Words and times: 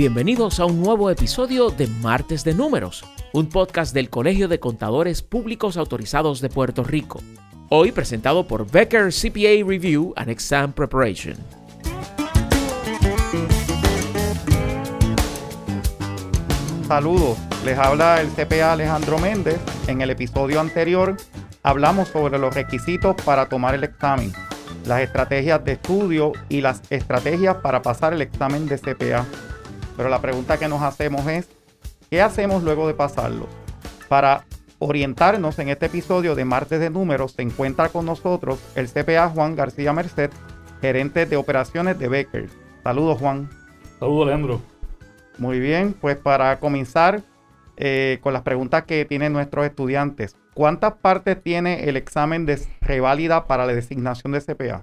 Bienvenidos 0.00 0.60
a 0.60 0.64
un 0.64 0.80
nuevo 0.80 1.10
episodio 1.10 1.68
de 1.68 1.86
Martes 1.86 2.42
de 2.42 2.54
Números, 2.54 3.04
un 3.34 3.50
podcast 3.50 3.92
del 3.92 4.08
Colegio 4.08 4.48
de 4.48 4.58
Contadores 4.58 5.20
Públicos 5.20 5.76
Autorizados 5.76 6.40
de 6.40 6.48
Puerto 6.48 6.82
Rico. 6.82 7.20
Hoy 7.68 7.92
presentado 7.92 8.46
por 8.46 8.66
Becker 8.70 9.12
CPA 9.12 9.62
Review 9.62 10.14
and 10.16 10.30
Exam 10.30 10.72
Preparation. 10.72 11.36
Saludos, 16.88 17.36
les 17.66 17.76
habla 17.76 18.22
el 18.22 18.28
CPA 18.30 18.72
Alejandro 18.72 19.18
Méndez. 19.18 19.60
En 19.86 20.00
el 20.00 20.08
episodio 20.08 20.60
anterior 20.60 21.14
hablamos 21.62 22.08
sobre 22.08 22.38
los 22.38 22.54
requisitos 22.54 23.16
para 23.22 23.50
tomar 23.50 23.74
el 23.74 23.84
examen, 23.84 24.32
las 24.86 25.02
estrategias 25.02 25.62
de 25.62 25.72
estudio 25.72 26.32
y 26.48 26.62
las 26.62 26.80
estrategias 26.88 27.56
para 27.56 27.82
pasar 27.82 28.14
el 28.14 28.22
examen 28.22 28.66
de 28.66 28.78
CPA. 28.78 29.26
Pero 30.00 30.08
la 30.08 30.22
pregunta 30.22 30.56
que 30.56 30.66
nos 30.66 30.80
hacemos 30.80 31.26
es, 31.26 31.46
¿qué 32.08 32.22
hacemos 32.22 32.62
luego 32.62 32.88
de 32.88 32.94
pasarlo? 32.94 33.46
Para 34.08 34.46
orientarnos 34.78 35.58
en 35.58 35.68
este 35.68 35.86
episodio 35.86 36.34
de 36.34 36.46
Martes 36.46 36.80
de 36.80 36.88
Números 36.88 37.32
se 37.32 37.42
encuentra 37.42 37.90
con 37.90 38.06
nosotros 38.06 38.58
el 38.76 38.88
CPA 38.88 39.28
Juan 39.28 39.56
García 39.56 39.92
Merced, 39.92 40.30
gerente 40.80 41.26
de 41.26 41.36
operaciones 41.36 41.98
de 41.98 42.08
Becker. 42.08 42.48
Saludos 42.82 43.18
Juan. 43.18 43.50
Saludos 43.98 44.22
Alejandro. 44.22 44.62
Muy 45.36 45.60
bien, 45.60 45.92
pues 45.92 46.16
para 46.16 46.58
comenzar 46.60 47.20
eh, 47.76 48.20
con 48.22 48.32
las 48.32 48.40
preguntas 48.40 48.84
que 48.84 49.04
tienen 49.04 49.34
nuestros 49.34 49.66
estudiantes, 49.66 50.34
¿cuántas 50.54 50.94
partes 50.94 51.42
tiene 51.42 51.90
el 51.90 51.98
examen 51.98 52.46
de 52.46 52.58
reválida 52.80 53.46
para 53.46 53.66
la 53.66 53.74
designación 53.74 54.32
de 54.32 54.40
CPA? 54.40 54.82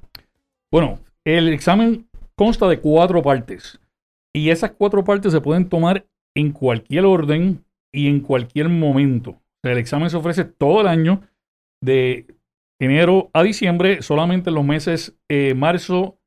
Bueno, 0.70 1.00
el 1.26 1.52
examen 1.52 2.08
consta 2.36 2.68
de 2.68 2.80
cuatro 2.80 3.24
partes. 3.24 3.80
Y 4.34 4.50
esas 4.50 4.72
cuatro 4.72 5.04
partes 5.04 5.32
se 5.32 5.42
pueden 5.42 5.70
tomar 5.70 6.06
en 6.36 6.52
cualquier 6.52 7.06
orden 7.06 7.66
y 7.94 8.08
en 8.08 8.20
cualquier 8.20 8.70
momento. 8.70 9.42
el 9.64 9.78
examen 9.78 10.10
se 10.10 10.18
ofrece 10.18 10.46
todo 10.46 10.82
el 10.82 10.88
año, 10.88 11.22
de 11.84 12.28
enero 12.80 13.30
a 13.34 13.44
diciembre, 13.44 14.02
solamente 14.02 14.50
en 14.50 14.56
los 14.56 14.66
meses 14.66 15.18
eh, 15.30 15.54
marzo, 15.56 16.20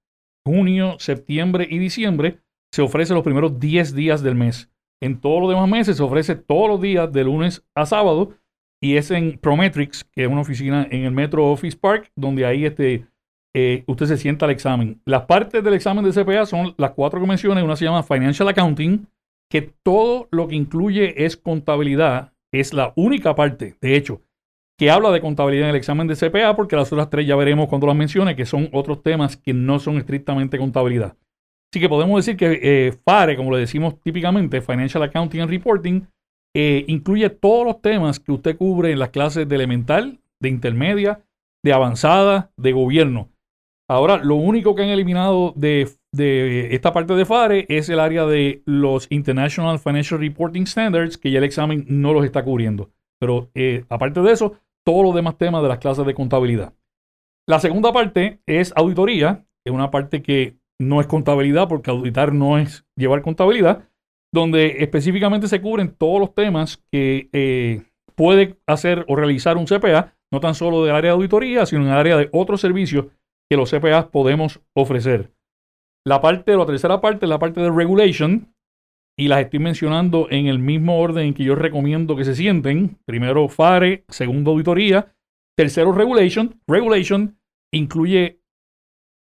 junio, 0.45 0.97
septiembre 0.99 1.67
y 1.71 1.79
diciembre 1.79 2.41
se 2.73 2.83
ofrece 2.83 3.15
los 3.15 3.25
primeros 3.25 3.59
10 3.59 3.95
días 3.95 4.23
del 4.23 4.35
mes. 4.35 4.71
En 5.03 5.21
todos 5.21 5.41
los 5.41 5.51
demás 5.51 5.69
meses 5.69 5.97
se 5.97 6.03
ofrece 6.03 6.37
todos 6.37 6.69
los 6.69 6.81
días 6.81 7.11
de 7.13 7.25
lunes 7.25 7.65
a 7.75 7.87
sábado 7.87 8.35
y 8.83 8.97
es 8.97 9.11
en 9.11 9.39
Prometrics, 9.39 10.05
que 10.05 10.23
es 10.23 10.29
una 10.29 10.41
oficina 10.41 10.87
en 10.91 11.05
el 11.05 11.13
Metro 11.13 11.51
Office 11.51 11.77
Park, 11.77 12.11
donde 12.17 12.47
ahí 12.47 12.65
este, 12.65 13.07
eh, 13.55 13.85
usted 13.87 14.07
se 14.07 14.17
sienta 14.17 14.47
al 14.47 14.53
examen. 14.53 15.01
Las 15.05 15.23
partes 15.23 15.63
del 15.63 15.75
examen 15.75 16.05
de 16.05 16.13
CPA 16.13 16.47
son 16.47 16.75
las 16.77 16.93
cuatro 16.93 17.21
que 17.21 17.27
mencioné. 17.27 17.63
Una 17.63 17.77
se 17.77 17.85
llama 17.85 18.03
Financial 18.03 18.49
Accounting, 18.49 19.07
que 19.51 19.73
todo 19.83 20.29
lo 20.31 20.49
que 20.49 20.57
incluye 20.57 21.25
es 21.25 21.37
contabilidad. 21.37 22.33
Es 22.53 22.73
la 22.73 22.93
única 22.97 23.35
parte, 23.35 23.77
de 23.81 23.97
hecho, 23.97 24.23
que 24.79 24.91
habla 24.91 25.11
de 25.11 25.21
contabilidad 25.21 25.69
en 25.69 25.71
el 25.71 25.77
examen 25.77 26.07
de 26.07 26.17
CPA, 26.17 26.57
porque 26.57 26.75
las 26.75 26.93
otras 26.93 27.11
tres 27.11 27.27
ya 27.27 27.37
veremos 27.37 27.69
cuando 27.69 27.87
las 27.87 27.97
mencione, 27.97 28.35
que 28.35 28.47
son 28.47 28.69
otros 28.73 29.03
temas 29.03 29.37
que 29.37 29.53
no 29.53 29.79
son 29.79 29.99
estrictamente 29.99 30.59
contabilidad. 30.59 31.17
Así 31.73 31.81
que 31.81 31.89
podemos 31.89 32.25
decir 32.25 32.37
que 32.37 32.59
eh, 32.63 32.93
FARE, 33.05 33.37
como 33.37 33.53
le 33.53 33.59
decimos 33.59 34.01
típicamente, 34.01 34.61
Financial 34.61 35.03
Accounting 35.03 35.43
and 35.43 35.51
Reporting, 35.51 36.07
eh, 36.57 36.85
incluye 36.89 37.31
todos 37.31 37.65
los 37.65 37.81
temas 37.81 38.19
que 38.19 38.33
usted 38.33 38.57
cubre 38.57 38.91
en 38.91 38.99
las 38.99 39.11
clases 39.11 39.49
de 39.49 39.55
elemental, 39.55 40.19
de 40.41 40.49
intermedia, 40.49 41.21
de 41.65 41.73
avanzada, 41.73 42.51
de 42.57 42.73
gobierno. 42.73 43.29
Ahora, 43.91 44.19
lo 44.19 44.37
único 44.37 44.77
que 44.77 44.85
han 44.85 44.91
eliminado 44.91 45.53
de, 45.57 45.91
esta 46.71 46.93
parte 46.93 47.15
de 47.15 47.25
FARE 47.25 47.67
es 47.69 47.89
el 47.89 47.99
área 47.99 48.25
de 48.25 48.63
los 48.65 49.09
International 49.11 49.81
Financial 49.81 50.21
Reporting 50.21 50.65
Standards, 50.65 51.19
que 51.19 51.33
ya 51.33 51.39
el 51.39 51.45
examen 51.45 51.87
no 51.89 52.13
los 52.13 52.25
está 52.25 52.45
cubriendo. 52.45 52.91
Pero 53.19 53.51
eh, 53.57 53.85
aparte 53.89 54.21
de 54.21 54.31
eso, 54.31 54.55
todos 54.87 55.05
los 55.05 55.13
demás 55.13 55.39
temas 55.39 55.61
de 55.63 55.69
las 55.69 55.79
clases 55.79 56.07
de 56.07 56.15
contabilidad. 56.15 56.73
La 57.49 57.59
segunda 57.59 57.93
parte 57.93 58.39
es 58.47 58.73
auditoría, 58.77 59.45
es 59.67 59.73
una 59.73 59.91
parte 59.91 60.23
que 60.23 60.57
no 60.81 61.01
es 61.01 61.09
contabilidad, 61.09 61.67
porque 61.67 61.91
auditar 61.91 62.33
no 62.33 62.59
es 62.59 62.87
llevar 62.97 63.23
contabilidad, 63.23 63.89
donde 64.33 64.85
específicamente 64.85 65.49
se 65.49 65.61
cubren 65.61 65.97
todos 65.99 66.21
los 66.21 66.33
temas 66.33 66.81
que 66.93 67.29
eh, 67.33 67.83
puede 68.15 68.57
hacer 68.69 69.05
o 69.09 69.17
realizar 69.17 69.57
un 69.57 69.67
CPA, 69.67 70.15
no 70.33 70.39
tan 70.39 70.55
solo 70.55 70.85
del 70.85 70.95
área 70.95 71.11
de 71.11 71.17
auditoría, 71.17 71.67
sino 71.67 71.83
en 71.83 71.89
el 71.89 71.97
área 71.97 72.17
de 72.17 72.29
otros 72.31 72.61
servicios 72.61 73.07
que 73.51 73.57
los 73.57 73.71
CPA 73.71 74.11
podemos 74.11 74.61
ofrecer. 74.75 75.33
La 76.07 76.21
parte, 76.21 76.57
la 76.57 76.67
tercera 76.67 77.01
parte 77.01 77.27
es 77.27 77.31
la 77.31 77.39
parte 77.39 77.61
de 77.61 77.71
regulation 77.71 78.55
y 79.19 79.29
las 79.29 79.41
estoy 79.41 79.59
mencionando 79.59 80.29
en 80.31 80.47
el 80.47 80.59
mismo 80.59 80.99
orden 80.99 81.27
en 81.27 81.35
que 81.35 81.45
yo 81.45 81.55
recomiendo 81.55 82.17
que 82.17 82.25
se 82.25 82.35
sienten. 82.35 82.99
Primero 83.05 83.49
FARE, 83.49 84.05
segundo 84.09 84.53
auditoría, 84.53 85.15
tercero 85.59 85.93
regulation. 85.93 86.61
Regulation 86.67 87.39
incluye 87.73 88.41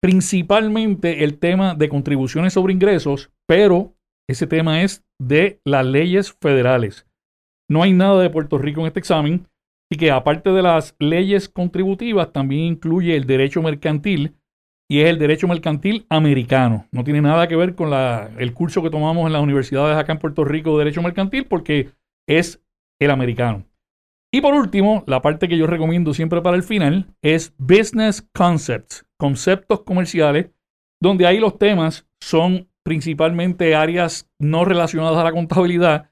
principalmente 0.02 1.22
el 1.22 1.38
tema 1.38 1.74
de 1.74 1.88
contribuciones 1.88 2.54
sobre 2.54 2.72
ingresos, 2.72 3.30
pero 3.46 3.94
ese 4.28 4.46
tema 4.46 4.82
es 4.82 5.04
de 5.20 5.60
las 5.64 5.86
leyes 5.86 6.32
federales. 6.40 7.06
No 7.70 7.82
hay 7.82 7.92
nada 7.92 8.20
de 8.20 8.30
Puerto 8.30 8.58
Rico 8.58 8.80
en 8.80 8.88
este 8.88 8.98
examen. 8.98 9.46
Así 9.94 9.98
que 10.00 10.10
aparte 10.10 10.50
de 10.50 10.60
las 10.60 10.96
leyes 10.98 11.48
contributivas, 11.48 12.32
también 12.32 12.64
incluye 12.64 13.14
el 13.14 13.28
derecho 13.28 13.62
mercantil 13.62 14.34
y 14.90 15.02
es 15.02 15.08
el 15.08 15.20
derecho 15.20 15.46
mercantil 15.46 16.04
americano. 16.08 16.88
No 16.90 17.04
tiene 17.04 17.22
nada 17.22 17.46
que 17.46 17.54
ver 17.54 17.76
con 17.76 17.92
el 17.92 18.52
curso 18.54 18.82
que 18.82 18.90
tomamos 18.90 19.24
en 19.24 19.32
las 19.32 19.40
universidades 19.40 19.96
acá 19.96 20.10
en 20.10 20.18
Puerto 20.18 20.44
Rico 20.44 20.72
de 20.72 20.78
derecho 20.78 21.00
mercantil 21.00 21.46
porque 21.46 21.90
es 22.28 22.60
el 23.00 23.12
americano. 23.12 23.66
Y 24.32 24.40
por 24.40 24.54
último, 24.54 25.04
la 25.06 25.22
parte 25.22 25.46
que 25.46 25.56
yo 25.56 25.68
recomiendo 25.68 26.12
siempre 26.12 26.42
para 26.42 26.56
el 26.56 26.64
final 26.64 27.06
es 27.22 27.54
Business 27.56 28.28
Concepts, 28.34 29.06
conceptos 29.16 29.82
comerciales, 29.82 30.50
donde 31.00 31.24
ahí 31.24 31.38
los 31.38 31.56
temas 31.56 32.04
son 32.20 32.68
principalmente 32.82 33.76
áreas 33.76 34.28
no 34.40 34.64
relacionadas 34.64 35.18
a 35.18 35.22
la 35.22 35.30
contabilidad, 35.30 36.10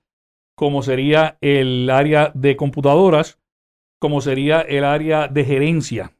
como 0.57 0.85
sería 0.85 1.37
el 1.41 1.91
área 1.91 2.31
de 2.33 2.55
computadoras, 2.55 3.42
como 4.03 4.21
sería 4.21 4.63
el 4.63 4.83
área 4.83 5.29
de 5.29 5.45
gerencia, 5.45 6.11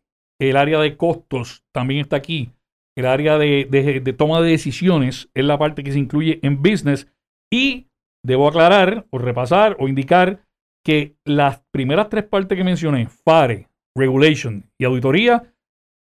el 0.41 0.57
área 0.57 0.79
de 0.79 0.97
costos 0.97 1.65
también 1.73 1.99
está 1.99 2.15
aquí, 2.15 2.53
el 2.97 3.07
área 3.07 3.39
de, 3.39 4.15
toma 4.17 4.41
de 4.41 4.53
decisiones 4.53 5.31
es 5.35 5.45
la 5.45 5.59
parte 5.59 5.83
que 5.83 5.91
se 5.91 5.99
incluye 5.99 6.39
en 6.43 6.63
business 6.63 7.09
y 7.53 7.89
debo 8.25 8.47
aclarar 8.47 9.05
o 9.11 9.19
repasar 9.19 9.77
o 9.81 9.89
indicar 9.89 10.45
que 10.85 11.17
las 11.25 11.65
primeras 11.73 12.09
tres 12.09 12.23
partes 12.23 12.57
que 12.57 12.63
mencioné, 12.63 13.09
FARE, 13.09 13.67
Regulation 13.97 14.71
y 14.79 14.85
Auditoría, 14.85 15.53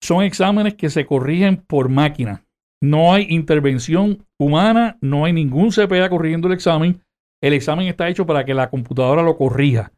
son 0.02 0.24
exámenes 0.24 0.74
que 0.74 0.90
se 0.90 1.06
corrigen 1.06 1.58
por 1.58 1.88
máquina. 1.90 2.44
No 2.82 3.12
hay 3.12 3.28
intervención 3.30 4.26
humana, 4.36 4.98
no 5.00 5.26
hay 5.26 5.32
ningún 5.32 5.70
CPA 5.70 6.10
corrigiendo 6.10 6.48
el 6.48 6.54
examen. 6.54 7.04
El 7.40 7.52
examen 7.52 7.86
está 7.86 8.08
hecho 8.08 8.26
para 8.26 8.44
que 8.44 8.52
la 8.54 8.68
computadora 8.68 9.22
lo 9.22 9.36
corrija. 9.36 9.92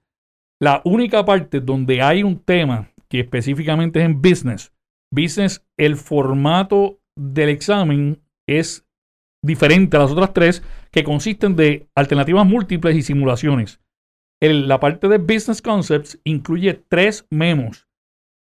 La 0.62 0.82
única 0.84 1.24
parte 1.24 1.60
donde 1.60 2.02
hay 2.02 2.22
un 2.22 2.38
tema 2.38 2.90
que 3.08 3.20
específicamente 3.20 4.00
es 4.00 4.04
en 4.04 4.20
business, 4.20 4.72
business, 5.10 5.64
el 5.78 5.96
formato 5.96 7.00
del 7.16 7.48
examen 7.48 8.22
es 8.46 8.86
diferente 9.42 9.96
a 9.96 10.00
las 10.00 10.10
otras 10.10 10.34
tres, 10.34 10.62
que 10.90 11.02
consisten 11.02 11.56
de 11.56 11.88
alternativas 11.94 12.46
múltiples 12.46 12.96
y 12.96 13.02
simulaciones. 13.02 13.80
la 14.42 14.80
parte 14.80 15.08
de 15.08 15.18
Business 15.18 15.62
Concepts 15.62 16.20
incluye 16.24 16.74
tres 16.88 17.26
memos. 17.30 17.88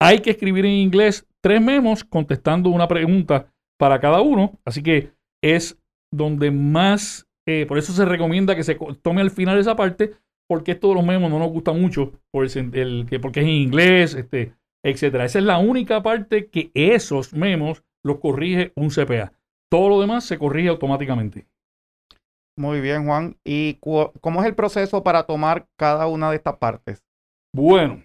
Hay 0.00 0.20
que 0.20 0.30
escribir 0.30 0.64
en 0.64 0.72
inglés 0.72 1.26
tres 1.40 1.60
memos 1.60 2.04
contestando 2.04 2.70
una 2.70 2.88
pregunta 2.88 3.52
para 3.78 4.00
cada 4.00 4.20
uno, 4.20 4.58
así 4.64 4.82
que 4.82 5.12
es 5.42 5.78
donde 6.12 6.50
más, 6.50 7.28
eh, 7.47 7.64
por 7.66 7.78
eso 7.78 7.92
se 7.92 8.04
recomienda 8.04 8.56
que 8.56 8.64
se 8.64 8.76
tome 9.03 9.21
al 9.21 9.30
final 9.30 9.59
esa 9.59 9.76
parte, 9.76 10.14
porque 10.48 10.72
esto 10.72 10.89
de 10.89 10.95
los 10.95 11.04
memos 11.04 11.30
no 11.30 11.39
nos 11.39 11.50
gusta 11.50 11.72
mucho 11.72 12.12
por 12.33 12.47
el, 12.47 13.06
porque 13.21 13.41
es 13.41 13.47
en 13.47 13.53
inglés, 13.53 14.15
este, 14.15 14.54
etcétera. 14.83 15.24
Esa 15.24 15.39
es 15.39 15.45
la 15.45 15.59
única 15.59 16.03
parte 16.03 16.48
que 16.48 16.71
esos 16.74 17.34
memos 17.34 17.84
los 18.03 18.18
corrige 18.18 18.72
un 18.74 18.89
CPA. 18.89 19.33
Todo 19.71 19.91
lo 19.91 20.00
demás 20.00 20.24
se 20.24 20.39
corrige 20.39 20.68
automáticamente. 20.68 21.47
Muy 22.56 22.80
bien, 22.80 23.04
Juan. 23.04 23.36
¿Y 23.45 23.74
cómo 23.74 24.41
es 24.41 24.47
el 24.47 24.54
proceso 24.54 25.04
para 25.04 25.24
tomar 25.24 25.68
cada 25.77 26.06
una 26.06 26.30
de 26.30 26.36
estas 26.36 26.56
partes? 26.56 27.04
Bueno, 27.54 28.03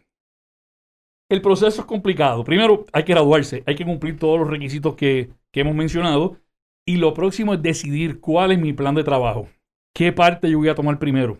el 1.29 1.41
proceso 1.41 1.81
es 1.81 1.87
complicado. 1.87 2.43
Primero, 2.43 2.85
hay 2.91 3.03
que 3.03 3.13
graduarse, 3.13 3.63
hay 3.65 3.75
que 3.75 3.85
cumplir 3.85 4.19
todos 4.19 4.39
los 4.39 4.49
requisitos 4.49 4.95
que, 4.95 5.31
que 5.51 5.61
hemos 5.61 5.73
mencionado. 5.73 6.37
Y 6.85 6.97
lo 6.97 7.13
próximo 7.13 7.53
es 7.53 7.61
decidir 7.61 8.19
cuál 8.19 8.51
es 8.51 8.59
mi 8.59 8.73
plan 8.73 8.93
de 8.93 9.05
trabajo. 9.05 9.47
¿Qué 9.95 10.11
parte 10.11 10.49
yo 10.49 10.57
voy 10.57 10.69
a 10.69 10.75
tomar 10.75 10.99
primero? 10.99 11.39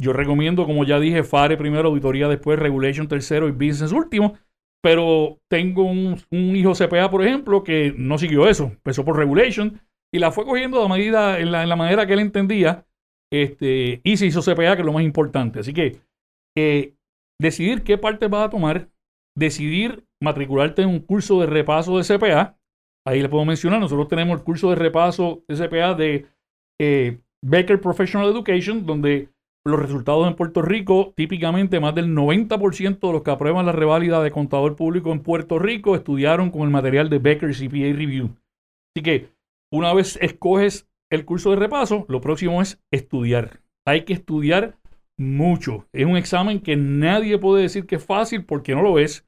Yo 0.00 0.12
recomiendo, 0.12 0.64
como 0.64 0.84
ya 0.84 1.00
dije, 1.00 1.24
FARE 1.24 1.56
primero, 1.56 1.88
auditoría 1.88 2.28
después, 2.28 2.58
Regulation 2.58 3.08
tercero 3.08 3.48
y 3.48 3.52
Business 3.52 3.92
último. 3.92 4.38
Pero 4.80 5.38
tengo 5.50 5.84
un, 5.84 6.16
hijo 6.30 6.72
CPA, 6.72 7.10
por 7.10 7.24
ejemplo, 7.24 7.64
que 7.64 7.92
no 7.96 8.16
siguió 8.16 8.48
eso. 8.48 8.66
Empezó 8.66 9.04
por 9.04 9.16
Regulation 9.16 9.80
y 10.14 10.20
la 10.20 10.30
fue 10.30 10.44
cogiendo 10.44 10.80
de 10.80 10.88
medida, 10.88 11.40
en, 11.40 11.50
la, 11.50 11.76
manera 11.76 12.06
que 12.06 12.12
él 12.12 12.20
entendía 12.20 12.86
este, 13.32 14.00
y 14.04 14.16
se 14.16 14.26
hizo 14.26 14.40
CPA, 14.40 14.76
que 14.76 14.82
es 14.82 14.86
lo 14.86 14.92
más 14.92 15.02
importante. 15.02 15.58
Así 15.58 15.74
que 15.74 16.00
eh, 16.56 16.94
decidir 17.40 17.82
qué 17.82 17.98
parte 17.98 18.28
vas 18.28 18.46
a 18.46 18.50
tomar, 18.50 18.88
decidir 19.36 20.04
matricularte 20.22 20.82
en 20.82 20.88
un 20.88 21.00
curso 21.00 21.40
de 21.40 21.46
repaso 21.46 21.98
de 21.98 22.04
CPA. 22.04 22.56
Ahí 23.04 23.20
le 23.20 23.28
puedo 23.28 23.44
mencionar, 23.44 23.80
nosotros 23.80 24.08
tenemos 24.08 24.38
el 24.38 24.44
curso 24.44 24.70
de 24.70 24.76
repaso 24.76 25.42
de 25.48 25.56
CPA 25.56 25.94
de 25.94 26.26
eh, 26.80 27.18
Becker 27.44 27.80
Professional 27.80 28.30
Education, 28.30 28.86
donde 28.86 29.30
los 29.68 29.80
resultados 29.80 30.26
en 30.26 30.34
Puerto 30.34 30.62
Rico, 30.62 31.12
típicamente 31.16 31.80
más 31.80 31.94
del 31.94 32.14
90% 32.14 32.98
de 33.00 33.12
los 33.12 33.22
que 33.22 33.30
aprueban 33.30 33.66
la 33.66 33.72
reválida 33.72 34.22
de 34.22 34.30
contador 34.30 34.76
público 34.76 35.12
en 35.12 35.22
Puerto 35.22 35.58
Rico 35.58 35.94
estudiaron 35.94 36.50
con 36.50 36.62
el 36.62 36.70
material 36.70 37.08
de 37.10 37.18
Becker 37.18 37.54
CPA 37.54 37.96
Review. 37.96 38.36
Así 38.94 39.02
que 39.02 39.28
una 39.72 39.92
vez 39.94 40.18
escoges 40.20 40.88
el 41.10 41.24
curso 41.24 41.50
de 41.50 41.56
repaso, 41.56 42.04
lo 42.08 42.20
próximo 42.20 42.60
es 42.62 42.82
estudiar. 42.90 43.60
Hay 43.86 44.04
que 44.04 44.12
estudiar 44.12 44.78
mucho. 45.18 45.86
Es 45.92 46.06
un 46.06 46.16
examen 46.16 46.60
que 46.60 46.76
nadie 46.76 47.38
puede 47.38 47.62
decir 47.62 47.86
que 47.86 47.96
es 47.96 48.04
fácil 48.04 48.44
porque 48.44 48.74
no 48.74 48.82
lo 48.82 48.98
es. 48.98 49.26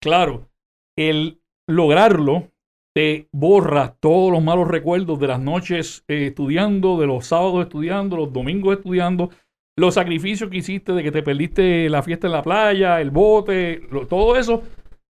Claro, 0.00 0.48
el 0.96 1.40
lograrlo 1.68 2.52
te 2.94 3.28
borra 3.30 3.94
todos 4.00 4.32
los 4.32 4.42
malos 4.42 4.68
recuerdos 4.68 5.20
de 5.20 5.26
las 5.26 5.40
noches 5.40 6.04
eh, 6.08 6.28
estudiando, 6.28 6.98
de 6.98 7.06
los 7.06 7.26
sábados 7.26 7.64
estudiando, 7.64 8.16
los 8.16 8.32
domingos 8.32 8.78
estudiando, 8.78 9.30
los 9.76 9.94
sacrificios 9.94 10.48
que 10.50 10.58
hiciste 10.58 10.92
de 10.92 11.02
que 11.02 11.12
te 11.12 11.22
perdiste 11.22 11.88
la 11.90 12.02
fiesta 12.02 12.26
en 12.26 12.32
la 12.32 12.42
playa, 12.42 13.00
el 13.00 13.10
bote, 13.10 13.82
todo 14.08 14.36
eso, 14.36 14.62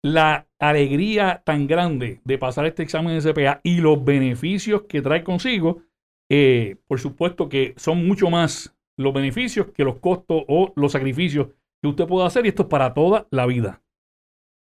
la 0.04 0.48
alegría 0.59 1.44
tan 1.45 1.68
grande 1.68 2.21
de 2.24 2.38
pasar 2.38 2.65
este 2.65 2.83
examen 2.83 3.19
de 3.19 3.33
CPA 3.33 3.62
y 3.63 3.77
los 3.77 4.04
beneficios 4.04 4.83
que 4.89 5.01
trae 5.01 5.24
consigo, 5.24 5.83
eh, 6.30 6.77
por 6.88 7.00
supuesto 7.00 7.50
que 7.50 7.74
son 7.77 8.06
mucho 8.07 8.30
más 8.30 8.75
los 8.98 9.13
beneficios 9.13 9.68
que 9.68 9.83
los 9.83 10.00
costos 10.00 10.44
o 10.48 10.74
los 10.75 10.92
sacrificios 10.92 11.50
que 11.81 11.89
usted 11.89 12.07
pueda 12.07 12.25
hacer 12.25 12.45
y 12.45 12.50
esto 12.50 12.63
es 12.63 12.69
para 12.69 12.95
toda 12.95 13.27
la 13.30 13.45
vida. 13.45 13.83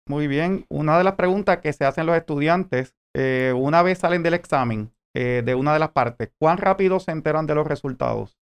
Muy 0.08 0.28
bien, 0.28 0.66
una 0.70 0.98
de 0.98 1.04
las 1.04 1.14
preguntas 1.14 1.60
que 1.60 1.74
se 1.74 1.86
hacen 1.86 2.08
los 2.08 2.18
estudiantes, 2.18 2.96
eh, 3.16 3.54
una 3.56 3.84
vez 3.84 4.00
salen 4.00 4.24
del 4.24 4.34
examen 4.34 4.92
eh, 5.16 5.44
de 5.46 5.56
una 5.56 5.74
de 5.74 5.80
las 5.80 5.92
partes, 5.92 6.32
¿cuán 6.40 6.58
rápido 6.58 7.00
se 7.00 7.12
enteran 7.12 7.46
de 7.46 7.56
los 7.56 7.68
resultados? 7.68 8.38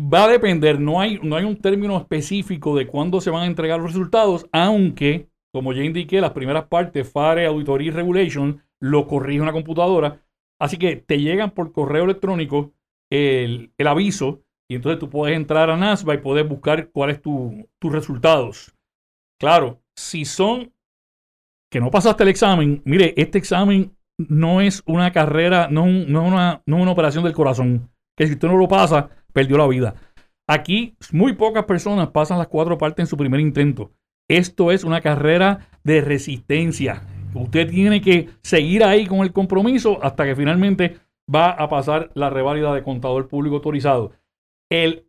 Va 0.00 0.24
a 0.24 0.28
depender, 0.28 0.80
no 0.80 1.00
hay, 1.00 1.18
no 1.22 1.36
hay 1.36 1.44
un 1.44 1.56
término 1.56 1.98
específico 1.98 2.74
de 2.74 2.86
cuándo 2.86 3.20
se 3.20 3.30
van 3.30 3.42
a 3.42 3.46
entregar 3.46 3.80
los 3.80 3.92
resultados, 3.92 4.46
aunque, 4.50 5.28
como 5.52 5.72
ya 5.74 5.84
indiqué, 5.84 6.20
las 6.20 6.30
primeras 6.30 6.68
partes, 6.68 7.10
FARE, 7.10 7.44
Auditoría 7.44 7.88
y 7.88 7.90
Regulation, 7.90 8.62
lo 8.80 9.06
corrige 9.06 9.42
una 9.42 9.52
computadora. 9.52 10.22
Así 10.58 10.78
que 10.78 10.96
te 10.96 11.18
llegan 11.18 11.50
por 11.50 11.72
correo 11.72 12.04
electrónico 12.04 12.72
el, 13.10 13.72
el 13.76 13.86
aviso 13.86 14.42
y 14.70 14.76
entonces 14.76 15.00
tú 15.00 15.10
puedes 15.10 15.36
entrar 15.36 15.68
a 15.68 15.76
NASBA 15.76 16.14
y 16.14 16.18
puedes 16.18 16.48
buscar 16.48 16.90
cuáles 16.90 17.20
tu, 17.20 17.68
tus 17.78 17.92
resultados. 17.92 18.72
Claro, 19.38 19.82
si 19.96 20.24
son 20.24 20.72
que 21.70 21.80
no 21.80 21.90
pasaste 21.90 22.22
el 22.22 22.28
examen, 22.28 22.82
mire, 22.84 23.14
este 23.16 23.38
examen 23.38 23.96
no 24.18 24.60
es 24.60 24.82
una 24.86 25.12
carrera, 25.12 25.68
no, 25.70 25.86
no, 25.86 26.24
una, 26.24 26.62
no 26.66 26.76
es 26.76 26.82
una 26.82 26.92
operación 26.92 27.24
del 27.24 27.32
corazón. 27.32 27.90
Que 28.16 28.26
si 28.26 28.34
usted 28.34 28.48
no 28.48 28.56
lo 28.56 28.68
pasa, 28.68 29.10
perdió 29.32 29.58
la 29.58 29.66
vida. 29.66 29.94
Aquí 30.48 30.96
muy 31.12 31.34
pocas 31.34 31.64
personas 31.64 32.08
pasan 32.08 32.38
las 32.38 32.48
cuatro 32.48 32.76
partes 32.76 33.04
en 33.04 33.06
su 33.06 33.16
primer 33.16 33.40
intento. 33.40 33.92
Esto 34.28 34.72
es 34.72 34.84
una 34.84 35.00
carrera 35.00 35.68
de 35.84 36.00
resistencia. 36.00 37.02
Usted 37.34 37.70
tiene 37.70 38.00
que 38.00 38.28
seguir 38.42 38.84
ahí 38.84 39.06
con 39.06 39.20
el 39.20 39.32
compromiso 39.32 40.02
hasta 40.02 40.24
que 40.24 40.36
finalmente 40.36 40.98
va 41.32 41.50
a 41.50 41.68
pasar 41.68 42.10
la 42.14 42.30
reválida 42.30 42.74
de 42.74 42.82
contador 42.82 43.28
público 43.28 43.56
autorizado. 43.56 44.12
El, 44.70 45.06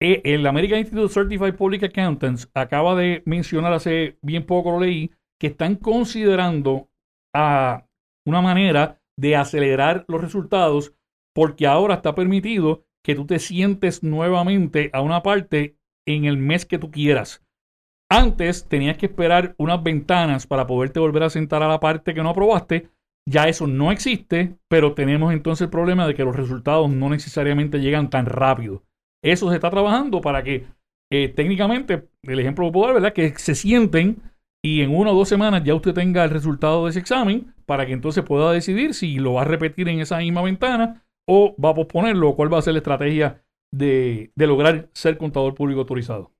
eh, 0.00 0.22
el 0.24 0.46
American 0.46 0.78
Institute 0.78 1.04
of 1.04 1.12
Certified 1.12 1.54
Public 1.54 1.84
Accountants 1.84 2.50
acaba 2.54 2.94
de 2.94 3.22
mencionar 3.26 3.72
hace 3.72 4.18
bien 4.22 4.46
poco, 4.46 4.72
lo 4.72 4.80
leí, 4.80 5.10
que 5.38 5.48
están 5.48 5.76
considerando 5.76 6.88
a 7.34 7.86
una 8.26 8.40
manera 8.40 9.02
de 9.18 9.36
acelerar 9.36 10.04
los 10.08 10.20
resultados 10.20 10.94
porque 11.34 11.66
ahora 11.66 11.96
está 11.96 12.14
permitido 12.14 12.86
que 13.04 13.14
tú 13.14 13.26
te 13.26 13.38
sientes 13.38 14.02
nuevamente 14.02 14.90
a 14.92 15.02
una 15.02 15.22
parte 15.22 15.76
en 16.06 16.24
el 16.24 16.38
mes 16.38 16.64
que 16.64 16.78
tú 16.78 16.90
quieras. 16.90 17.44
Antes 18.10 18.66
tenías 18.66 18.96
que 18.96 19.06
esperar 19.06 19.54
unas 19.58 19.82
ventanas 19.82 20.46
para 20.46 20.66
poderte 20.66 21.00
volver 21.00 21.22
a 21.22 21.30
sentar 21.30 21.62
a 21.62 21.68
la 21.68 21.80
parte 21.80 22.14
que 22.14 22.22
no 22.22 22.30
aprobaste. 22.30 22.88
Ya 23.26 23.48
eso 23.48 23.66
no 23.66 23.92
existe, 23.92 24.56
pero 24.68 24.94
tenemos 24.94 25.32
entonces 25.32 25.66
el 25.66 25.70
problema 25.70 26.06
de 26.06 26.14
que 26.14 26.24
los 26.24 26.36
resultados 26.36 26.90
no 26.90 27.08
necesariamente 27.08 27.80
llegan 27.80 28.10
tan 28.10 28.26
rápido. 28.26 28.82
Eso 29.22 29.48
se 29.48 29.54
está 29.54 29.70
trabajando 29.70 30.20
para 30.20 30.42
que 30.42 30.66
eh, 31.10 31.28
técnicamente, 31.28 32.08
el 32.22 32.38
ejemplo 32.38 32.66
que 32.66 32.72
puedo 32.72 32.86
dar, 32.86 32.94
¿verdad? 32.94 33.12
Que 33.12 33.34
se 33.36 33.54
sienten 33.54 34.22
y 34.62 34.80
en 34.80 34.94
una 34.94 35.10
o 35.10 35.14
dos 35.14 35.28
semanas 35.28 35.62
ya 35.64 35.74
usted 35.74 35.92
tenga 35.92 36.24
el 36.24 36.30
resultado 36.30 36.84
de 36.84 36.90
ese 36.90 37.00
examen 37.00 37.54
para 37.66 37.86
que 37.86 37.92
entonces 37.92 38.24
pueda 38.24 38.52
decidir 38.52 38.94
si 38.94 39.18
lo 39.18 39.34
va 39.34 39.42
a 39.42 39.46
repetir 39.46 39.88
en 39.88 40.00
esa 40.00 40.18
misma 40.18 40.42
ventana 40.42 41.03
o 41.26 41.54
va 41.62 41.70
a 41.70 41.74
posponerlo, 41.74 42.34
cuál 42.34 42.52
va 42.52 42.58
a 42.58 42.62
ser 42.62 42.74
la 42.74 42.78
estrategia 42.78 43.44
de, 43.72 44.32
lograr 44.36 44.88
ser 44.92 45.18
contador 45.18 45.54
público 45.54 45.80
autorizado. 45.80 46.32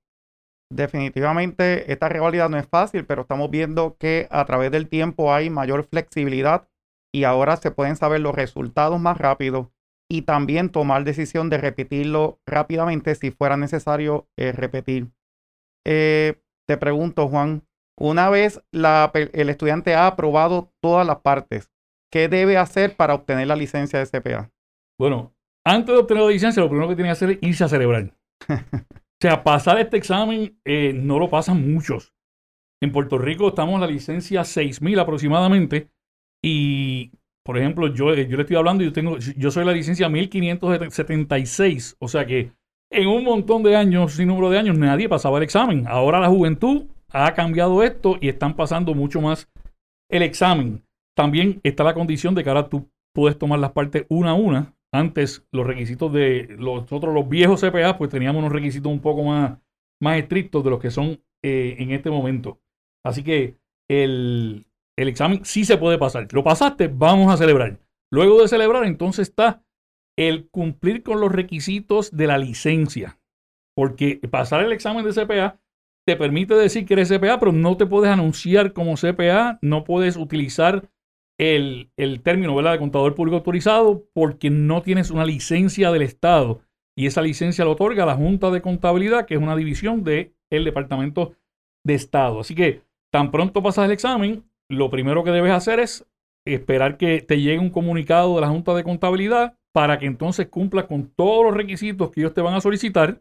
Definitivamente 0.71 1.93
esta 1.93 2.09
rivalidad 2.09 2.49
no 2.49 2.59
es 2.59 2.67
fácil, 2.67 3.05
pero 3.05 3.23
estamos 3.23 3.51
viendo 3.51 3.97
que 3.99 4.27
a 4.31 4.45
través 4.45 4.71
del 4.71 4.89
tiempo 4.89 5.33
hay 5.33 5.51
mayor 5.51 5.85
flexibilidad 5.85 6.69
y 7.13 7.25
ahora 7.25 7.57
se 7.57 7.71
pueden 7.71 7.97
saber 7.97 8.21
los 8.21 8.35
resultados 8.35 9.01
más 9.01 9.19
rápido 9.19 9.73
y 10.11 10.23
también 10.23 10.71
tomar 10.71 11.05
decisión 11.05 11.49
de 11.49 11.59
repetirlo 11.59 12.41
rápidamente 12.47 13.15
si 13.15 13.31
fuera 13.31 13.57
necesario 13.57 14.29
eh, 14.37 14.53
repetir. 14.53 15.11
Eh, 15.87 16.41
te 16.67 16.77
pregunto, 16.77 17.29
Juan, 17.29 17.63
una 17.99 18.31
vez 18.31 18.63
el 18.73 19.49
estudiante 19.51 19.95
ha 19.95 20.07
aprobado 20.07 20.73
todas 20.81 21.07
las 21.07 21.19
partes, 21.19 21.71
¿qué 22.11 22.29
debe 22.29 22.57
hacer 22.57 22.97
para 22.97 23.15
obtener 23.15 23.47
la 23.47 23.57
licencia 23.57 23.99
de 23.99 24.07
CPA? 24.07 24.54
Bueno, 24.99 25.35
antes 25.65 25.95
de 25.95 26.01
obtener 26.01 26.23
la 26.23 26.31
licencia, 26.31 26.63
lo 26.63 26.69
primero 26.69 26.89
que 26.89 26.95
tiene 26.95 27.09
que 27.09 27.13
hacer 27.13 27.31
es 27.31 27.39
irse 27.43 27.65
a 27.65 27.69
celebrar. 27.69 28.15
o 28.49 28.57
sea, 29.21 29.43
pasar 29.43 29.79
este 29.79 29.97
examen 29.97 30.59
eh, 30.65 30.93
no 30.95 31.19
lo 31.19 31.29
pasan 31.29 31.73
muchos. 31.73 32.15
En 32.83 32.93
Puerto 32.93 33.19
Rico 33.19 33.49
estamos 33.49 33.75
en 33.75 33.81
la 33.81 33.87
licencia 33.87 34.45
6000 34.45 34.99
aproximadamente 34.99 35.89
y, 36.45 37.13
por 37.45 37.57
ejemplo, 37.57 37.87
yo, 37.89 38.13
eh, 38.13 38.29
yo 38.29 38.37
le 38.37 38.43
estoy 38.43 38.57
hablando 38.57 38.83
y 38.83 38.87
yo, 38.87 38.93
tengo, 38.93 39.19
yo 39.19 39.51
soy 39.51 39.65
la 39.65 39.73
licencia 39.73 40.09
1576. 40.09 41.97
O 41.99 42.09
sea 42.09 42.27
que 42.27 42.53
en 42.91 43.09
un 43.09 43.25
montón 43.25 43.63
de 43.63 43.75
años, 43.75 44.13
sin 44.13 44.29
número 44.29 44.51
de 44.51 44.59
años, 44.59 44.77
nadie 44.77 45.09
pasaba 45.09 45.39
el 45.39 45.45
examen. 45.45 45.85
Ahora 45.89 46.21
la 46.21 46.29
juventud 46.29 46.87
ha 47.09 47.33
cambiado 47.33 47.83
esto 47.83 48.19
y 48.21 48.29
están 48.29 48.55
pasando 48.55 48.95
mucho 48.95 49.21
más 49.21 49.49
el 50.11 50.23
examen. 50.23 50.85
También 51.17 51.61
está 51.63 51.85
la 51.85 51.95
condición 51.95 52.35
de 52.35 52.45
que 52.45 52.51
ahora 52.51 52.69
tú 52.69 52.91
puedes 53.15 53.39
tomar 53.39 53.59
las 53.59 53.73
partes 53.73 54.05
una 54.09 54.31
a 54.31 54.35
una. 54.35 54.74
Antes 54.95 55.45
los 55.51 55.67
requisitos 55.67 56.13
de 56.13 56.55
nosotros 56.57 57.13
los 57.13 57.29
viejos 57.29 57.61
CPA 57.61 57.99
pues 57.99 58.11
teníamos 58.11 58.39
unos 58.39 58.53
requisitos 58.53 58.93
un 58.93 59.01
poco 59.01 59.25
más, 59.25 59.59
más 60.01 60.19
estrictos 60.19 60.63
de 60.63 60.71
los 60.71 60.81
que 60.81 60.93
son 60.93 61.21
eh, 61.43 61.75
en 61.81 61.91
este 61.91 62.11
momento. 62.11 62.61
Así 63.05 63.25
que 63.25 63.57
el, 63.91 64.67
el 64.97 65.09
examen 65.09 65.45
sí 65.45 65.65
se 65.65 65.79
puede 65.79 65.99
pasar. 65.99 66.29
Lo 66.33 66.45
pasaste, 66.45 66.87
vamos 66.87 67.33
a 67.33 67.37
celebrar. 67.37 67.81
Luego 68.13 68.41
de 68.41 68.47
celebrar, 68.47 68.85
entonces 68.85 69.29
está 69.29 69.65
el 70.17 70.49
cumplir 70.49 71.03
con 71.03 71.21
los 71.21 71.33
requisitos 71.33 72.17
de 72.17 72.29
la 72.29 72.39
licencia. 72.39 73.19
Porque 73.77 74.21
pasar 74.31 74.65
el 74.65 74.73
examen 74.73 75.05
de 75.05 75.13
CPA 75.13 75.61
te 76.07 76.15
permite 76.15 76.55
decir 76.55 76.87
que 76.87 76.95
eres 76.95 77.09
CPA, 77.09 77.41
pero 77.41 77.51
no 77.51 77.77
te 77.77 77.87
puedes 77.87 78.13
anunciar 78.13 78.73
como 78.73 78.95
CPA, 78.95 79.59
no 79.61 79.83
puedes 79.83 80.17
utilizar 80.17 80.89
el, 81.39 81.91
el 81.97 82.23
término 82.23 82.55
¿verdad? 82.55 82.73
de 82.73 82.79
contador 82.79 83.15
público 83.15 83.37
autorizado 83.37 84.05
porque 84.13 84.51
no 84.51 84.83
tienes 84.83 85.11
una 85.11 85.25
licencia 85.25 85.91
del 85.91 86.03
Estado. 86.03 86.61
Y 86.97 87.07
esa 87.07 87.23
licencia 87.23 87.65
la 87.65 87.73
otorga 87.73 88.07
la 88.07 88.15
Junta 88.15 88.51
de 88.51 88.63
Contabilidad, 88.63 89.27
que 89.27 89.35
es 89.35 89.41
una 89.41 89.57
división 89.57 90.05
del 90.05 90.33
Departamento 90.51 91.35
de 91.85 91.95
Estado. 91.95 92.41
Así 92.41 92.55
que 92.55 92.83
tan 93.13 93.31
pronto 93.31 93.63
pasas 93.63 93.87
el 93.87 93.93
examen, 93.93 94.45
lo 94.71 94.91
primero 94.91 95.25
que 95.25 95.31
debes 95.31 95.53
hacer 95.53 95.81
es 95.81 96.07
esperar 96.47 96.97
que 96.97 97.21
te 97.21 97.41
llegue 97.41 97.59
un 97.59 97.71
comunicado 97.71 98.35
de 98.35 98.41
la 98.43 98.49
Junta 98.49 98.75
de 98.75 98.85
Contabilidad 98.85 99.57
para 99.73 99.99
que 99.99 100.07
entonces 100.07 100.49
cumpla 100.49 100.87
con 100.87 101.09
todos 101.09 101.45
los 101.45 101.55
requisitos 101.55 102.11
que 102.11 102.21
ellos 102.21 102.35
te 102.35 102.43
van 102.43 102.55
a 102.55 102.61
solicitar, 102.61 103.21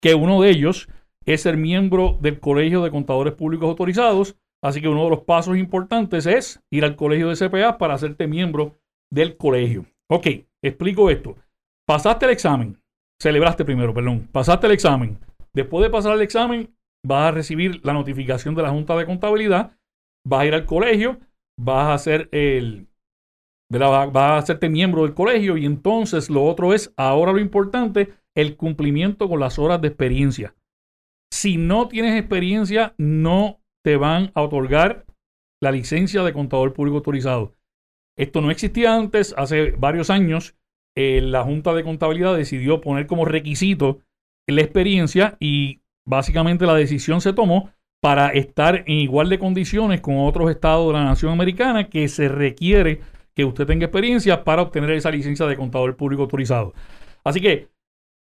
que 0.00 0.14
uno 0.14 0.40
de 0.40 0.50
ellos 0.50 0.88
es 1.26 1.42
ser 1.42 1.56
miembro 1.56 2.16
del 2.20 2.38
Colegio 2.38 2.82
de 2.82 2.90
Contadores 2.90 3.34
Públicos 3.34 3.68
Autorizados. 3.68 4.36
Así 4.62 4.80
que 4.80 4.88
uno 4.88 5.04
de 5.04 5.10
los 5.10 5.20
pasos 5.20 5.56
importantes 5.56 6.26
es 6.26 6.62
ir 6.70 6.84
al 6.84 6.96
colegio 6.96 7.28
de 7.28 7.36
CPA 7.36 7.78
para 7.78 7.94
hacerte 7.94 8.26
miembro 8.26 8.78
del 9.10 9.36
colegio. 9.36 9.86
Ok, 10.10 10.26
explico 10.62 11.10
esto. 11.10 11.36
Pasaste 11.86 12.26
el 12.26 12.32
examen, 12.32 12.80
celebraste 13.20 13.64
primero, 13.64 13.94
perdón, 13.94 14.28
pasaste 14.30 14.66
el 14.66 14.72
examen. 14.72 15.18
Después 15.54 15.82
de 15.82 15.90
pasar 15.90 16.14
el 16.14 16.22
examen, 16.22 16.74
vas 17.04 17.28
a 17.28 17.30
recibir 17.32 17.80
la 17.84 17.92
notificación 17.92 18.54
de 18.54 18.62
la 18.62 18.70
Junta 18.70 18.96
de 18.96 19.06
Contabilidad 19.06 19.72
vas 20.24 20.40
a 20.40 20.46
ir 20.46 20.54
al 20.54 20.66
colegio, 20.66 21.18
vas 21.58 21.88
a 21.88 21.94
hacer 21.94 22.28
el, 22.32 22.88
Va, 23.72 24.06
va 24.06 24.34
a 24.34 24.38
hacerte 24.38 24.68
miembro 24.68 25.02
del 25.02 25.14
colegio 25.14 25.56
y 25.56 25.64
entonces 25.64 26.28
lo 26.28 26.44
otro 26.44 26.74
es, 26.74 26.92
ahora 26.96 27.32
lo 27.32 27.38
importante, 27.38 28.14
el 28.36 28.56
cumplimiento 28.56 29.28
con 29.28 29.38
las 29.38 29.58
horas 29.58 29.80
de 29.80 29.88
experiencia. 29.88 30.56
Si 31.32 31.56
no 31.56 31.86
tienes 31.86 32.18
experiencia, 32.18 32.94
no 32.98 33.59
te 33.82 33.96
van 33.96 34.30
a 34.34 34.42
otorgar 34.42 35.06
la 35.62 35.72
licencia 35.72 36.22
de 36.22 36.32
contador 36.32 36.72
público 36.72 36.98
autorizado. 36.98 37.54
Esto 38.16 38.40
no 38.40 38.50
existía 38.50 38.94
antes, 38.94 39.34
hace 39.36 39.72
varios 39.72 40.10
años. 40.10 40.54
Eh, 40.96 41.20
la 41.22 41.44
Junta 41.44 41.72
de 41.74 41.84
Contabilidad 41.84 42.36
decidió 42.36 42.80
poner 42.80 43.06
como 43.06 43.24
requisito 43.24 44.00
la 44.46 44.62
experiencia 44.62 45.36
y 45.38 45.80
básicamente 46.06 46.66
la 46.66 46.74
decisión 46.74 47.20
se 47.20 47.32
tomó 47.32 47.70
para 48.02 48.30
estar 48.30 48.84
en 48.86 48.96
igual 48.96 49.28
de 49.28 49.38
condiciones 49.38 50.00
con 50.00 50.18
otros 50.18 50.50
estados 50.50 50.88
de 50.88 50.94
la 50.94 51.04
nación 51.04 51.32
americana 51.32 51.88
que 51.88 52.08
se 52.08 52.28
requiere 52.28 53.00
que 53.34 53.44
usted 53.44 53.66
tenga 53.66 53.86
experiencia 53.86 54.42
para 54.42 54.62
obtener 54.62 54.90
esa 54.90 55.10
licencia 55.10 55.46
de 55.46 55.56
contador 55.56 55.96
público 55.96 56.22
autorizado. 56.22 56.74
Así 57.22 57.40
que 57.40 57.68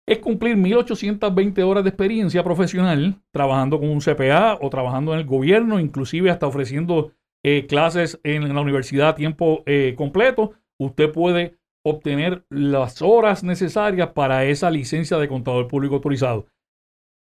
es 0.08 0.18
cumplir 0.20 0.56
1820 0.56 1.62
horas 1.62 1.84
de 1.84 1.90
experiencia 1.90 2.42
profesional 2.42 3.20
trabajando 3.30 3.78
con 3.78 3.90
un 3.90 4.00
CPA 4.00 4.58
o 4.60 4.70
trabajando 4.70 5.12
en 5.12 5.20
el 5.20 5.26
gobierno, 5.26 5.78
inclusive 5.78 6.30
hasta 6.30 6.46
ofreciendo 6.46 7.12
eh, 7.44 7.66
clases 7.66 8.18
en 8.24 8.54
la 8.54 8.60
universidad 8.62 9.10
a 9.10 9.14
tiempo 9.14 9.62
eh, 9.66 9.94
completo. 9.98 10.52
Usted 10.78 11.12
puede 11.12 11.58
obtener 11.84 12.44
las 12.48 13.02
horas 13.02 13.44
necesarias 13.44 14.08
para 14.12 14.46
esa 14.46 14.70
licencia 14.70 15.18
de 15.18 15.28
contador 15.28 15.68
público 15.68 15.96
autorizado. 15.96 16.46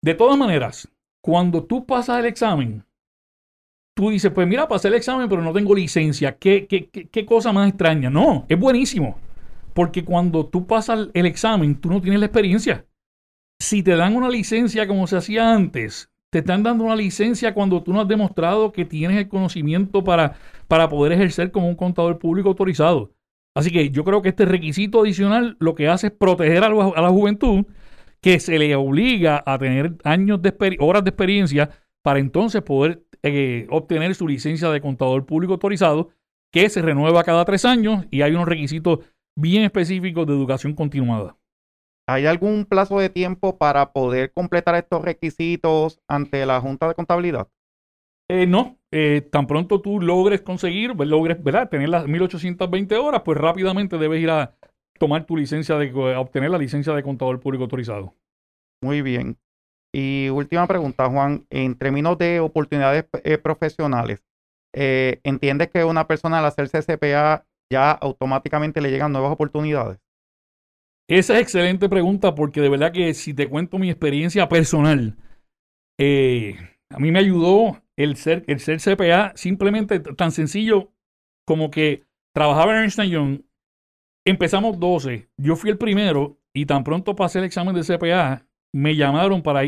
De 0.01 0.13
todas 0.13 0.38
maneras, 0.38 0.89
cuando 1.22 1.65
tú 1.65 1.86
pasas 1.86 2.20
el 2.20 2.25
examen, 2.25 2.86
tú 3.96 4.12
dices, 4.12 4.32
pues 4.32 4.48
mira, 4.48 4.65
pasé 4.67 4.88
el 4.88 4.94
examen, 4.94 5.27
pero 5.27 5.41
no 5.41 5.51
tengo 5.51 5.75
licencia. 5.75 6.38
¿Qué, 6.38 6.67
qué, 6.67 6.88
qué, 6.89 7.25
cosa 7.25 7.51
más 7.51 7.67
extraña? 7.67 8.10
No, 8.10 8.46
es 8.48 8.58
buenísimo. 8.58 9.17
Porque 9.77 10.03
cuando 10.03 10.48
tú 10.48 10.65
pasas 10.65 11.10
el 11.13 11.27
examen, 11.27 11.79
tú 11.79 11.91
no 11.91 12.01
tienes 12.01 12.19
la 12.19 12.25
experiencia. 12.25 12.88
Si 13.60 13.84
te 13.84 13.96
dan 13.96 14.15
una 14.15 14.27
licencia 14.27 14.88
como 14.88 15.05
se 15.05 15.17
hacía 15.17 15.53
antes, 15.53 16.12
te 16.31 16.39
están 16.39 16.63
dando 16.63 16.84
una 16.86 16.96
licencia 16.96 17.53
cuando 17.53 17.84
tú 17.84 17.93
no 17.93 18.01
has 18.01 18.07
demostrado 18.07 18.72
que 18.72 18.86
tienes 18.86 19.19
el 19.19 19.27
conocimiento 19.27 20.03
para, 20.03 20.34
para 20.67 20.89
poder 20.89 21.12
ejercer 21.12 21.51
como 21.51 21.69
un 21.69 21.75
contador 21.75 22.17
público 22.17 22.50
autorizado. 22.50 23.12
Así 23.53 23.69
que 23.69 23.91
yo 23.91 24.03
creo 24.03 24.24
que 24.24 24.29
este 24.29 24.46
requisito 24.46 25.01
adicional 25.01 25.57
lo 25.60 25.75
que 25.75 25.89
hace 25.89 26.07
es 26.07 26.13
proteger 26.13 26.63
a, 26.63 26.69
la 26.69 27.10
juventud 27.10 27.67
que 28.19 28.39
se 28.39 28.57
le 28.57 28.75
obliga 28.75 29.43
a 29.46 29.60
tener 29.60 29.93
años 30.03 30.41
de 30.41 30.55
horas 30.79 31.03
de 31.03 31.12
experiencia 31.12 31.69
para 32.01 32.17
entonces 32.17 32.63
poder 32.63 33.03
eh, 33.22 33.67
obtener 33.69 34.15
su 34.15 34.27
licencia 34.27 34.72
de 34.72 34.81
contador 34.81 35.27
público 35.27 35.53
autorizado, 35.53 36.10
que 36.51 36.67
se 36.67 36.81
renueva 36.81 37.24
cada 37.24 37.46
tres 37.46 37.63
años 37.63 38.05
y 38.10 38.24
hay 38.24 38.31
unos 38.31 38.48
requisitos 38.48 39.01
bien 39.38 39.63
específicos 39.63 40.25
de 40.25 40.34
educación 40.34 40.74
continuada. 40.74 41.38
¿Hay 42.10 42.25
algún 42.25 42.65
plazo 42.65 43.00
de 43.00 43.10
tiempo 43.10 43.58
para 43.58 43.91
poder 43.94 44.32
completar 44.34 44.75
estos 44.75 45.03
requisitos 45.03 46.01
ante 46.08 46.46
la 46.46 46.60
Junta 46.60 46.88
de 46.88 46.96
Contabilidad? 46.96 47.48
Eh, 48.29 48.48
no, 48.48 48.77
eh, 48.91 49.22
tan 49.32 49.46
pronto 49.46 49.82
tú 49.82 50.01
logres 50.01 50.41
conseguir, 50.41 50.96
pues, 50.96 51.08
logres, 51.08 51.41
¿verdad? 51.44 51.70
Tener 51.70 51.89
las 51.89 52.08
1820 52.08 52.98
horas, 52.98 53.22
pues 53.24 53.38
rápidamente 53.38 53.98
debes 53.98 54.22
ir 54.22 54.29
a 54.29 54.56
tomar 55.00 55.25
tu 55.25 55.38
licencia 55.38 55.77
de, 55.77 55.94
obtener 56.15 56.50
la 56.50 56.58
licencia 56.58 56.94
de 56.94 57.03
contador 57.03 57.39
público 57.39 57.65
autorizado. 57.65 58.15
Muy 58.82 59.01
bien. 59.01 59.38
Y 59.94 60.29
última 60.29 60.67
pregunta, 60.67 61.10
Juan, 61.10 61.46
en 61.50 61.75
términos 61.75 62.17
de 62.17 62.39
oportunidades 62.39 63.06
eh, 63.24 63.38
profesionales, 63.38 64.24
¿entiendes 64.74 65.70
que 65.70 65.84
una 65.84 66.08
persona 66.08 66.39
al 66.39 66.46
hacerse 66.46 66.82
CPA 66.84 67.46
ya 67.71 67.91
automáticamente 67.91 68.81
le 68.81 68.91
llegan 68.91 69.12
nuevas 69.12 69.31
oportunidades? 69.31 70.00
Esa 71.09 71.36
es 71.36 71.41
excelente 71.41 71.88
pregunta 71.88 72.36
porque 72.36 72.62
de 72.62 72.69
verdad 72.69 72.91
que 72.91 73.13
si 73.13 73.33
te 73.33 73.47
cuento 73.47 73.79
mi 73.79 73.89
experiencia 73.89 74.50
personal, 74.50 75.15
a 76.00 77.00
mí 77.00 77.12
me 77.12 77.19
ayudó 77.19 77.81
el 77.97 78.17
ser, 78.17 78.43
el 78.47 78.59
ser 78.59 78.79
CPA 78.79 79.31
simplemente 79.36 80.00
tan 80.00 80.31
sencillo 80.31 80.91
como 81.45 81.71
que 81.71 82.05
trabajaba 82.33 82.74
en 82.74 82.83
Ernst 82.83 83.01
Young. 83.03 83.41
Empezamos 84.25 84.79
12. 84.79 85.29
Yo 85.38 85.55
fui 85.55 85.69
el 85.69 85.77
primero 85.77 86.38
y 86.53 86.65
tan 86.65 86.83
pronto 86.83 87.15
pasé 87.15 87.39
el 87.39 87.45
examen 87.45 87.74
de 87.74 87.83
CPA, 87.83 88.45
me 88.74 88.95
llamaron 88.95 89.41
para, 89.41 89.62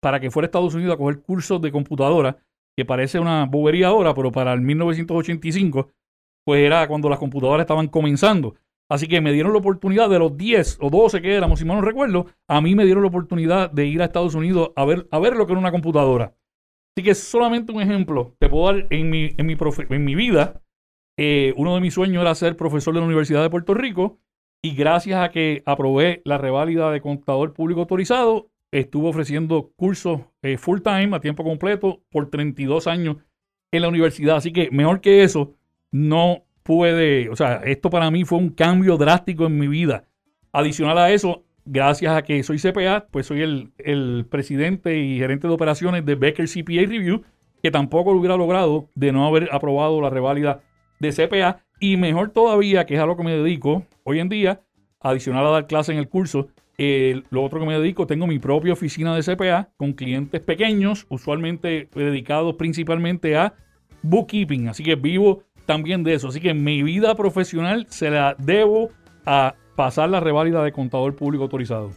para 0.00 0.20
que 0.20 0.30
fuera 0.30 0.46
a 0.46 0.48
Estados 0.48 0.74
Unidos 0.74 0.94
a 0.94 0.96
coger 0.96 1.20
cursos 1.20 1.60
de 1.60 1.70
computadora, 1.70 2.38
que 2.76 2.84
parece 2.84 3.18
una 3.18 3.44
bobería 3.44 3.88
ahora, 3.88 4.14
pero 4.14 4.32
para 4.32 4.52
el 4.52 4.60
1985, 4.62 5.90
pues 6.48 6.64
era 6.64 6.88
cuando 6.88 7.10
las 7.10 7.18
computadoras 7.18 7.64
estaban 7.64 7.88
comenzando. 7.88 8.54
Así 8.90 9.06
que 9.06 9.20
me 9.20 9.34
dieron 9.34 9.52
la 9.52 9.58
oportunidad 9.58 10.08
de 10.08 10.18
los 10.18 10.34
10 10.34 10.78
o 10.80 10.88
12 10.88 11.20
que 11.20 11.34
éramos, 11.34 11.58
si 11.58 11.66
mal 11.66 11.76
no 11.76 11.82
recuerdo, 11.82 12.24
a 12.48 12.62
mí 12.62 12.74
me 12.74 12.86
dieron 12.86 13.02
la 13.02 13.10
oportunidad 13.10 13.70
de 13.70 13.84
ir 13.84 14.00
a 14.00 14.06
Estados 14.06 14.34
Unidos 14.34 14.70
a 14.74 14.86
ver, 14.86 15.06
a 15.10 15.18
ver 15.18 15.36
lo 15.36 15.46
que 15.46 15.52
era 15.52 15.60
una 15.60 15.72
computadora. 15.72 16.34
Así 16.96 17.04
que 17.04 17.14
solamente 17.14 17.70
un 17.70 17.82
ejemplo 17.82 18.34
te 18.38 18.48
puedo 18.48 18.64
dar 18.64 18.86
en 18.88 19.10
mi, 19.10 19.28
en 19.36 19.44
mi, 19.44 19.58
en 19.90 20.04
mi 20.06 20.14
vida. 20.14 20.62
Eh, 21.18 21.52
uno 21.58 21.74
de 21.74 21.82
mis 21.82 21.92
sueños 21.92 22.22
era 22.22 22.34
ser 22.34 22.56
profesor 22.56 22.94
de 22.94 23.00
la 23.00 23.06
Universidad 23.06 23.42
de 23.42 23.50
Puerto 23.50 23.74
Rico 23.74 24.18
y 24.64 24.74
gracias 24.74 25.20
a 25.20 25.28
que 25.30 25.62
aprobé 25.66 26.22
la 26.24 26.38
reválida 26.38 26.90
de 26.90 27.02
contador 27.02 27.52
público 27.52 27.80
autorizado, 27.80 28.48
estuve 28.72 29.10
ofreciendo 29.10 29.70
cursos 29.76 30.22
eh, 30.40 30.56
full 30.56 30.80
time, 30.80 31.14
a 31.14 31.20
tiempo 31.20 31.44
completo, 31.44 32.00
por 32.10 32.30
32 32.30 32.86
años 32.86 33.18
en 33.70 33.82
la 33.82 33.88
universidad. 33.88 34.36
Así 34.36 34.50
que 34.50 34.70
mejor 34.70 35.02
que 35.02 35.22
eso, 35.24 35.57
no 35.90 36.44
puede, 36.62 37.28
o 37.30 37.36
sea, 37.36 37.62
esto 37.64 37.90
para 37.90 38.10
mí 38.10 38.24
fue 38.24 38.38
un 38.38 38.50
cambio 38.50 38.96
drástico 38.96 39.46
en 39.46 39.58
mi 39.58 39.68
vida. 39.68 40.04
Adicional 40.52 40.98
a 40.98 41.10
eso, 41.10 41.44
gracias 41.64 42.16
a 42.16 42.22
que 42.22 42.42
soy 42.42 42.58
CPA, 42.58 43.06
pues 43.10 43.26
soy 43.26 43.42
el, 43.42 44.26
presidente 44.28 44.98
y 44.98 45.18
gerente 45.18 45.48
de 45.48 45.54
operaciones 45.54 46.04
de 46.04 46.14
Becker 46.14 46.46
CPA 46.46 46.86
Review, 46.86 47.22
que 47.62 47.70
tampoco 47.70 48.12
lo 48.12 48.18
hubiera 48.18 48.36
logrado 48.36 48.88
de 48.94 49.12
no 49.12 49.26
haber 49.26 49.48
aprobado 49.52 50.00
la 50.00 50.10
reválida 50.10 50.62
de 51.00 51.12
CPA. 51.12 51.64
Y 51.80 51.96
mejor 51.96 52.30
todavía, 52.30 52.86
que 52.86 52.94
es 52.94 53.00
a 53.00 53.06
lo 53.06 53.16
que 53.16 53.24
me 53.24 53.36
dedico 53.36 53.86
hoy 54.04 54.20
en 54.20 54.28
día, 54.28 54.62
adicional 55.00 55.46
a 55.46 55.50
dar 55.50 55.66
clase 55.66 55.92
en 55.92 55.98
el 55.98 56.08
curso, 56.08 56.48
lo 56.78 57.42
otro 57.42 57.60
que 57.60 57.66
me 57.66 57.78
dedico, 57.78 58.06
tengo 58.06 58.26
mi 58.26 58.38
propia 58.38 58.72
oficina 58.72 59.14
de 59.16 59.22
CPA 59.22 59.70
con 59.76 59.92
clientes 59.92 60.40
pequeños, 60.40 61.06
usualmente 61.08 61.88
dedicados 61.94 62.54
principalmente 62.56 63.36
a 63.36 63.54
bookkeeping. 64.02 64.68
Así 64.68 64.84
que 64.84 64.94
vivo 64.94 65.42
también 65.68 66.02
de 66.02 66.14
eso. 66.14 66.28
Así 66.28 66.40
que 66.40 66.54
mi 66.54 66.82
vida 66.82 67.14
profesional 67.14 67.86
se 67.90 68.08
la 68.08 68.34
debo 68.38 68.88
a 69.26 69.54
pasar 69.76 70.08
la 70.08 70.18
reválida 70.18 70.64
de 70.64 70.72
contador 70.72 71.14
público 71.14 71.44
autorizado. 71.44 71.90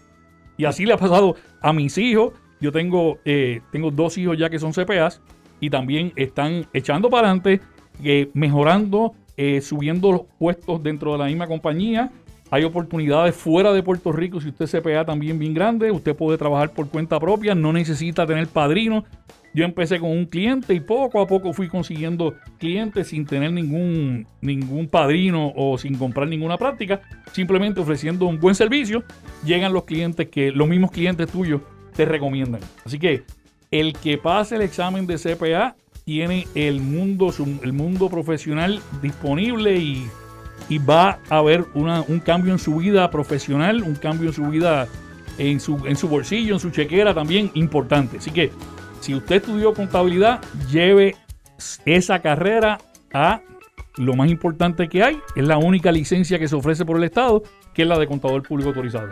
Y 0.58 0.66
así 0.66 0.86
le 0.86 0.92
ha 0.92 0.98
pasado 0.98 1.38
a 1.62 1.72
mis 1.72 1.98
hijos. 1.98 2.34
Yo 2.60 2.74
tengo, 2.74 3.20
eh, 3.24 3.62
tengo 3.72 3.90
dos 3.90 4.18
hijos 4.18 4.38
ya 4.38 4.50
que 4.50 4.60
son 4.60 4.74
CPAs 4.74 5.22
y 5.62 5.70
también 5.70 6.12
están 6.18 6.68
echando 6.74 7.10
para 7.10 7.30
adelante, 7.30 7.62
eh, 8.04 8.30
mejorando, 8.34 9.14
eh, 9.38 9.62
subiendo 9.62 10.12
los 10.12 10.22
puestos 10.38 10.84
dentro 10.84 11.14
de 11.14 11.20
la 11.20 11.26
misma 11.28 11.48
compañía. 11.48 12.12
Hay 12.54 12.66
oportunidades 12.66 13.34
fuera 13.34 13.72
de 13.72 13.82
Puerto 13.82 14.12
Rico. 14.12 14.42
Si 14.42 14.50
usted 14.50 14.66
es 14.66 14.72
CPA 14.72 15.06
también 15.06 15.40
bien 15.40 15.54
grande, 15.54 15.90
usted 15.90 16.14
puede 16.14 16.38
trabajar 16.38 16.74
por 16.74 16.90
cuenta 16.90 17.18
propia, 17.18 17.56
no 17.56 17.72
necesita 17.72 18.28
tener 18.28 18.46
padrino. 18.48 19.06
Yo 19.54 19.64
empecé 19.64 20.00
con 20.02 20.12
un 20.12 20.26
cliente 20.26 20.74
y 20.74 20.82
poco 20.82 21.22
a 21.22 21.28
poco 21.28 21.54
fui 21.54 21.70
consiguiendo 21.70 22.36
clientes 22.60 23.08
sin 23.08 23.26
tener 23.26 23.54
ningún, 23.54 24.28
ningún 24.42 24.90
padrino 24.90 25.54
o 25.56 25.78
sin 25.78 25.98
comprar 25.98 26.28
ninguna 26.28 26.58
práctica, 26.58 27.02
simplemente 27.32 27.80
ofreciendo 27.80 28.26
un 28.26 28.38
buen 28.38 28.56
servicio, 28.56 29.04
llegan 29.46 29.72
los 29.72 29.86
clientes 29.86 30.28
que 30.28 30.52
los 30.52 30.68
mismos 30.68 30.92
clientes 30.92 31.30
tuyos 31.30 31.62
te 31.96 32.04
recomiendan. 32.04 32.62
Así 32.86 33.00
que 33.00 33.24
el 33.72 33.94
que 33.94 34.18
pase 34.18 34.56
el 34.56 34.62
examen 34.62 35.08
de 35.08 35.16
CPA 35.16 35.76
tiene 36.04 36.48
el 36.56 36.82
mundo, 36.82 37.34
el 37.64 37.74
mundo 37.74 38.10
profesional 38.10 38.82
disponible 39.02 39.78
y, 39.78 40.06
va 40.80 41.20
a 41.30 41.38
haber 41.38 41.66
un 41.74 42.20
cambio 42.20 42.54
en 42.54 42.60
su 42.60 42.78
vida 42.78 43.10
profesional, 43.10 43.84
un 43.84 43.96
cambio 43.96 44.30
en 44.30 44.34
su 44.34 44.46
vida 44.48 44.88
en 45.38 45.60
su, 45.60 45.86
en 45.86 45.96
su 45.96 46.08
bolsillo, 46.08 46.56
en 46.56 46.60
su 46.60 46.72
chequera 46.72 47.14
también 47.14 47.52
importante. 47.54 48.18
Así 48.18 48.32
que 48.32 48.52
si 49.00 49.16
usted 49.16 49.38
estudió 49.38 49.74
contabilidad, 49.74 50.42
lleve 50.70 51.16
esa 51.86 52.20
carrera 52.20 52.80
a 53.14 53.42
lo 53.98 54.16
más 54.16 54.30
importante 54.30 54.88
que 54.88 55.04
hay. 55.04 55.20
Es 55.36 55.46
la 55.46 55.58
única 55.58 55.92
licencia 55.92 56.40
que 56.40 56.48
se 56.48 56.56
ofrece 56.56 56.86
por 56.86 56.98
el 56.98 57.04
Estado, 57.04 57.44
que 57.74 57.84
es 57.84 57.88
la 57.88 57.98
de 57.98 58.08
contador 58.08 58.44
público 58.44 58.70
autorizado. 58.70 59.10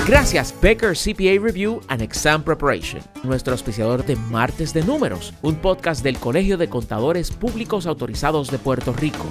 Gracias 0.07 0.55
Becker 0.61 0.95
CPA 0.95 1.43
Review 1.43 1.81
and 1.89 2.03
Exam 2.03 2.43
Preparation, 2.43 3.01
nuestro 3.23 3.55
auspiciador 3.55 4.05
de 4.05 4.17
Martes 4.17 4.75
de 4.75 4.83
Números, 4.83 5.33
un 5.41 5.57
podcast 5.57 6.03
del 6.03 6.19
Colegio 6.19 6.59
de 6.59 6.69
Contadores 6.69 7.31
Públicos 7.31 7.87
Autorizados 7.87 8.51
de 8.51 8.59
Puerto 8.59 8.93
Rico. 8.93 9.25